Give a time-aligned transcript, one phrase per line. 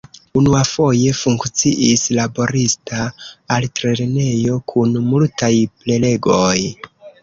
[0.39, 3.05] Unuafoje funkciis laborista
[3.59, 6.61] altlernejo, kun multaj prelegoj.